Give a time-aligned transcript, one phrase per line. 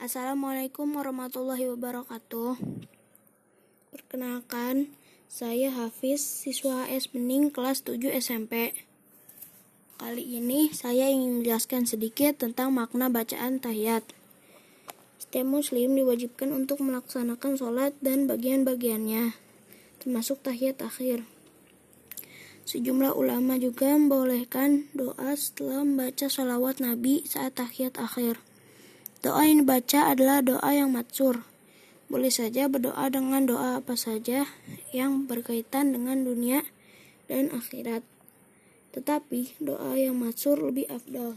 [0.00, 2.56] Assalamualaikum warahmatullahi wabarakatuh.
[3.92, 4.88] Perkenalkan,
[5.28, 8.72] saya Hafiz, siswa HS Bening kelas 7 SMP.
[10.00, 14.00] Kali ini saya ingin menjelaskan sedikit tentang makna bacaan tahiyat.
[15.20, 19.36] Setiap muslim diwajibkan untuk melaksanakan sholat dan bagian-bagiannya,
[20.00, 21.28] termasuk tahiyat akhir.
[22.64, 28.40] Sejumlah ulama juga membolehkan doa setelah membaca sholawat Nabi saat tahiyat akhir.
[29.20, 31.44] Doa yang dibaca adalah doa yang matsur.
[32.08, 34.48] Boleh saja berdoa dengan doa apa saja
[34.96, 36.64] yang berkaitan dengan dunia
[37.28, 38.00] dan akhirat.
[38.96, 41.36] Tetapi doa yang matsur lebih afdal.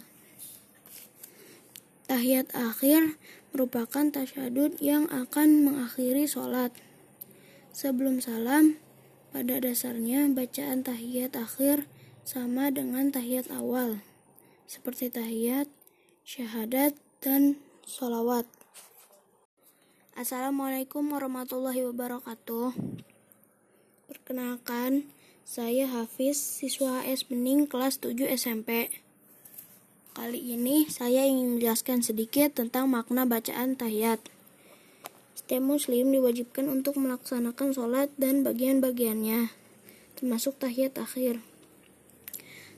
[2.07, 3.19] Tahiyat akhir
[3.51, 6.71] merupakan tasyadud yang akan mengakhiri sholat.
[7.75, 8.79] Sebelum salam,
[9.35, 11.83] pada dasarnya bacaan tahiyat akhir
[12.23, 13.99] sama dengan tahiyat awal,
[14.71, 15.67] seperti tahiyat,
[16.23, 18.47] syahadat, dan Salawat.
[20.15, 22.71] Assalamualaikum warahmatullahi wabarakatuh.
[24.07, 25.11] Perkenalkan,
[25.43, 28.87] saya Hafiz, siswa HS Bening kelas 7 SMP.
[30.15, 34.31] Kali ini saya ingin menjelaskan sedikit tentang makna bacaan tahiyat.
[35.35, 39.51] Setiap muslim diwajibkan untuk melaksanakan sholat dan bagian-bagiannya,
[40.15, 41.43] termasuk tahiyat akhir.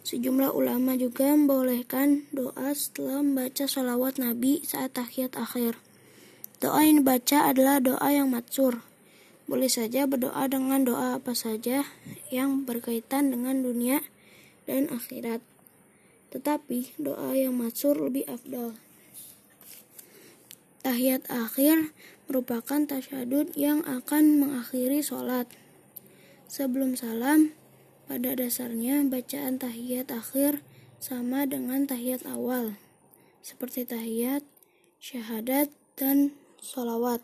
[0.06, 5.82] Sejumlah ulama juga membolehkan doa setelah membaca sholawat Nabi saat tahiyat akhir.
[6.62, 8.86] Doa yang dibaca adalah doa yang matsur.
[9.50, 11.90] Boleh saja berdoa dengan doa apa saja
[12.30, 14.06] yang berkaitan dengan dunia
[14.70, 15.42] dan akhirat.
[16.30, 18.78] Tetapi doa yang matsur lebih afdal.
[20.86, 21.98] Tahiyat akhir
[22.30, 25.50] merupakan tasyadud yang akan mengakhiri sholat.
[26.46, 27.58] Sebelum salam,
[28.06, 30.62] pada dasarnya, bacaan tahiyat akhir
[31.02, 32.78] sama dengan tahiyat awal,
[33.42, 34.46] seperti tahiyat,
[35.02, 37.22] syahadat, dan sholawat.